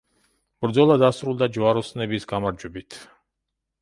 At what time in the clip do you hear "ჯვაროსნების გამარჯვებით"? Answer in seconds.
1.57-2.99